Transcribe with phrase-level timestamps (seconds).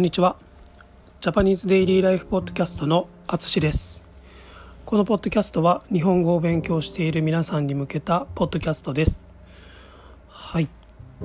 [0.00, 0.36] こんにちは。
[1.20, 4.02] ジャパニーズデイリーライフポッドキャストのあつしです。
[4.86, 9.30] このポッドキャストは日本語を勉強している皆さんに向けたポッドキャストです。
[10.26, 10.70] はい。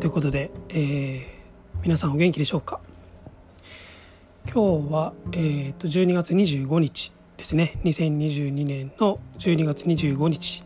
[0.02, 1.24] ということで、えー、
[1.84, 2.82] 皆さんお元気でしょうか？
[4.54, 7.80] 今日は、えーと、12月25日ですね。
[7.86, 10.66] 2022年の12月25日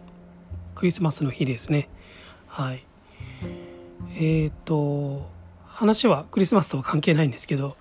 [0.74, 1.88] クリスマスの日ですね。
[2.48, 2.84] はい。
[4.16, 5.30] えっ、ー、と
[5.68, 7.78] 話はクリスマスとは関係ないんですけど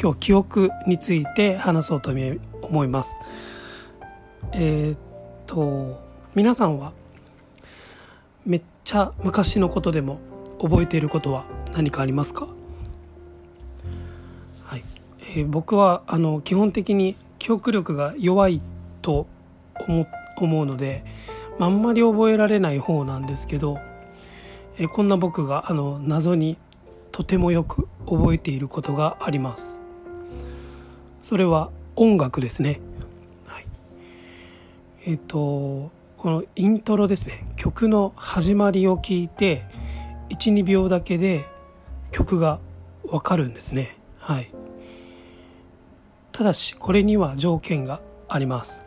[0.00, 2.12] 今日記憶について話そうと
[2.62, 3.18] 思います。
[4.52, 4.98] えー、っ
[5.46, 6.00] と
[6.34, 6.92] 皆さんは
[8.46, 10.18] めっちゃ昔のことでも
[10.60, 12.48] 覚えていることは何かありますか？
[14.64, 14.84] はい、
[15.20, 18.62] えー、僕はあの基本的に記憶力が弱い
[19.02, 19.26] と
[19.86, 20.06] 思
[20.36, 21.04] 思うので、
[21.58, 23.78] まあ、んまり覚えられない方なんですけど、
[24.78, 26.56] えー、こんな僕があの謎に
[27.12, 29.69] とてもよく覚えていることがあります。
[31.30, 32.80] それは音楽ですね、
[33.46, 33.66] はい、
[35.06, 37.46] えっ、ー、とこのイントロですね。
[37.54, 39.62] 曲の始まりを聞いて
[40.30, 41.44] 12秒だけで
[42.10, 42.58] 曲が
[43.04, 43.96] わかるんですね。
[44.18, 44.50] はい。
[46.32, 48.80] ただしこれには条件があります。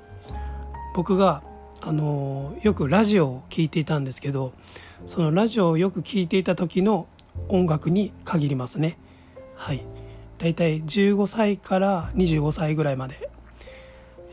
[0.93, 1.43] 僕が
[1.79, 4.51] あのよくラジオを聴いていたんですけど
[5.07, 7.07] そのラジオをよく聴いていた時の
[7.47, 8.97] 音楽に限りますね。
[9.55, 9.92] はい。
[10.43, 13.29] だいたい15歳から25歳ぐらいまで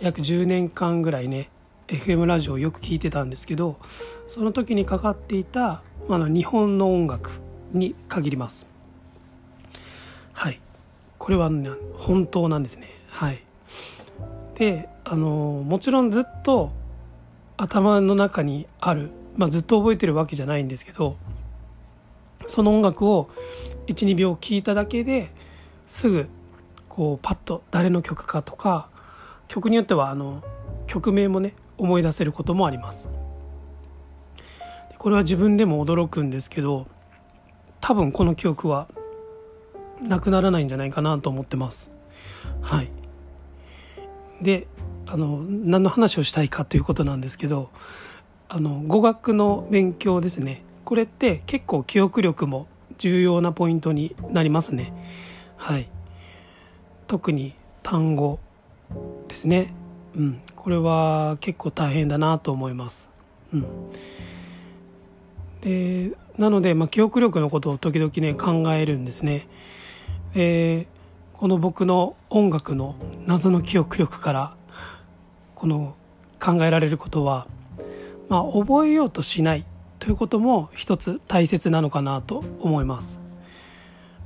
[0.01, 1.51] 約10年間ぐらいね
[1.87, 3.79] FM ラジオをよく聞いてたんですけど
[4.27, 7.31] その時にかかっていた、あ、の日本の音楽
[7.73, 8.67] に限ります。
[10.33, 10.61] はい。
[11.19, 12.89] これは、ね、本当なんですね。
[13.11, 13.45] はい。
[14.57, 16.73] であのもちろんずっと
[17.57, 21.17] 頭の中にある、まあ、ずっと覚えてるわけじゃないんですけど
[22.47, 23.31] その音楽を
[23.87, 25.31] 12秒聴いただけで
[25.91, 26.29] すぐ
[26.89, 28.89] こうパッと誰の曲かとか
[29.49, 30.41] 曲によってはあの
[30.87, 33.09] 曲名もね思い出せることもあります。
[34.97, 36.87] これは自分でも驚くんですけど
[37.81, 38.87] 多分この記憶は
[40.01, 41.91] なくならないんじゃないかなと思ってます。
[42.63, 42.89] はい。
[44.41, 44.69] で
[45.09, 47.69] あの何の話をしたいかということなんですけど
[48.49, 50.63] あの語学の勉強ですね。
[50.85, 54.93] これって結構記憶力も重要なポイントになりますね。
[55.61, 55.89] はい。
[57.07, 58.39] 特に単語
[59.29, 59.75] ですね。
[60.17, 60.41] うん。
[60.57, 63.11] これは結構大変だなと思います。
[63.53, 63.67] うん。
[65.61, 69.47] でなので、まあ、記憶力のことを時々ね考えるんですね。
[70.35, 72.95] えー、この僕の音楽の
[73.27, 74.57] 謎の記憶力から
[75.55, 75.95] この
[76.43, 77.47] 考えられることは
[78.31, 79.67] まあ覚えようとしない
[79.99, 83.20] ということも一つ大切なのかなと思います。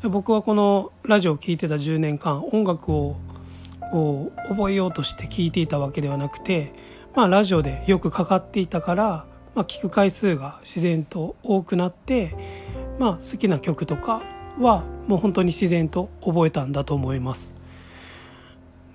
[0.09, 3.17] 僕はこのラジオを聴いてた10年間音楽を
[3.91, 6.73] こう覚えようとして聴いていたわけではなくて、
[7.15, 9.05] まあ、ラジオでよくかかっていたから、
[9.55, 12.35] まあ、聞く回数が自然と多くなって、
[12.99, 14.23] まあ、好きな曲とか
[14.59, 17.55] はもう本当に自然と覚えたんだと思います。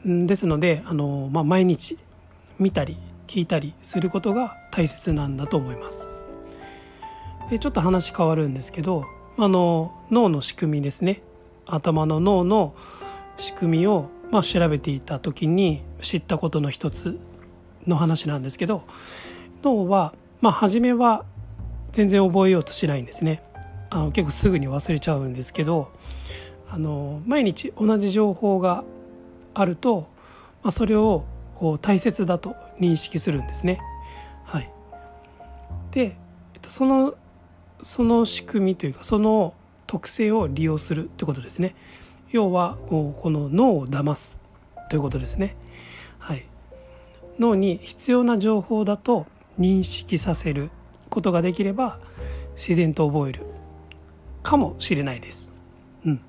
[0.06, 1.98] ですのであの、まあ、毎日
[2.58, 6.10] 見たり聞いたりすることが大切なんだと思います。
[7.50, 9.06] でちょっと話変わるんですけど
[9.42, 11.22] あの脳の仕組みですね。
[11.66, 12.76] 頭の脳の
[13.38, 17.18] 仕組みを、まあ、調べていた時に知ったことの一つ
[17.88, 18.84] の話なんですけど
[19.64, 21.24] 脳は、まあ、初めは
[21.94, 23.42] 全然覚えようとしないんですね。
[23.90, 25.90] あの結構すぐに忘れちゃうんですけど
[26.70, 28.84] あの毎日同じ情報が
[29.54, 30.10] あると、
[30.64, 31.24] まあ、それを
[31.56, 33.80] こう大切だと認識するんですね。
[34.44, 34.70] はい、
[35.92, 36.18] で
[36.68, 37.16] その
[37.84, 39.54] その仕組みというかその
[39.88, 41.76] 特性を利用するってことですね。
[42.32, 44.40] 要はこの脳を騙す
[44.90, 45.56] ということですね。
[46.20, 46.46] はい。
[47.40, 49.26] 脳に必要な情報だと
[49.58, 50.70] 認識させる
[51.10, 52.00] ことができれば
[52.56, 53.46] 自然と覚える
[54.44, 55.52] かもしれないです。
[56.06, 56.22] うん。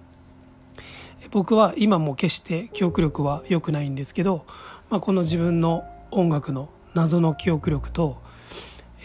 [1.30, 4.46] 僕は今も決して記憶力は良くないんですけど、
[4.88, 8.20] まあ、この自分の音楽の謎の記憶力と、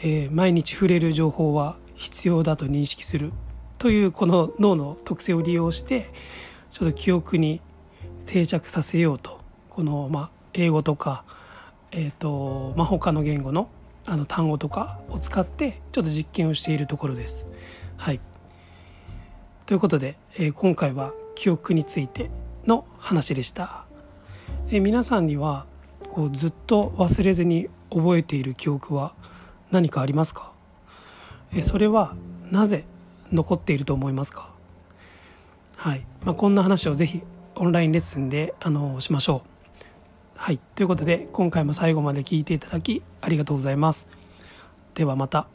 [0.04, 3.32] えー、毎日触れる情報は必要だと認識する
[3.78, 6.12] というこの脳の特性を利用して
[6.70, 7.62] ちょっと記憶に
[8.26, 9.40] 定着させようと
[9.70, 11.24] この、まあ、英語とか、
[11.92, 13.70] えーとまあ、他の言語の
[14.08, 17.44] あの単語とかを使ってちょっと実験をしているところです。
[17.98, 18.20] はい、
[19.66, 22.30] ということで、えー、今回は記憶について
[22.68, 23.88] の話でした。
[24.70, 25.66] えー、皆さんには
[26.12, 29.16] こうずっと忘れずに覚えている記憶は
[29.72, 30.54] 何かありますか？
[31.62, 32.16] それは
[32.52, 32.86] なぜ
[33.31, 34.50] 残っていると思いますか？
[35.78, 37.22] はい、まあ、こんな話をぜひ
[37.56, 39.50] オンラインレッスンであのしましょう。
[40.36, 40.60] はい。
[40.75, 44.07] ということで今回も最後まで聞いていただきありがとうございます。
[44.94, 45.48] ではまた。